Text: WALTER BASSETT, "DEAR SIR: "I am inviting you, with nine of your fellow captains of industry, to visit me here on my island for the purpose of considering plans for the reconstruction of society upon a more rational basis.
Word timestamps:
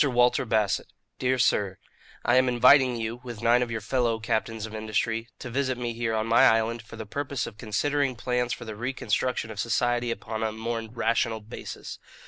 WALTER 0.03 0.45
BASSETT, 0.45 0.87
"DEAR 1.19 1.37
SIR: 1.37 1.77
"I 2.25 2.37
am 2.37 2.49
inviting 2.49 2.95
you, 2.95 3.21
with 3.23 3.43
nine 3.43 3.61
of 3.61 3.69
your 3.69 3.81
fellow 3.81 4.19
captains 4.19 4.65
of 4.65 4.73
industry, 4.73 5.27
to 5.37 5.51
visit 5.51 5.77
me 5.77 5.93
here 5.93 6.15
on 6.15 6.25
my 6.25 6.41
island 6.47 6.81
for 6.81 6.95
the 6.95 7.05
purpose 7.05 7.45
of 7.45 7.59
considering 7.59 8.15
plans 8.15 8.51
for 8.51 8.65
the 8.65 8.75
reconstruction 8.75 9.51
of 9.51 9.59
society 9.59 10.09
upon 10.09 10.41
a 10.41 10.51
more 10.51 10.81
rational 10.91 11.39
basis. 11.39 11.99